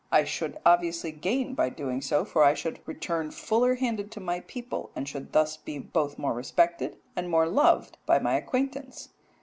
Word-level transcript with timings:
I 0.11 0.23
should 0.23 0.57
obviously 0.65 1.11
gain 1.11 1.53
by 1.53 1.69
doing 1.69 2.01
so, 2.01 2.25
for 2.25 2.43
I 2.43 2.55
should 2.55 2.79
return 2.87 3.29
fuller 3.29 3.75
handed 3.75 4.09
to 4.13 4.19
my 4.19 4.37
own 4.37 4.41
people 4.41 4.89
and 4.95 5.07
should 5.07 5.31
thus 5.31 5.57
be 5.57 5.77
both 5.77 6.17
more 6.17 6.33
respected 6.33 6.97
and 7.15 7.29
more 7.29 7.45
loved 7.47 7.99
by 8.07 8.17
my 8.17 8.33
acquaintance. 8.35 9.09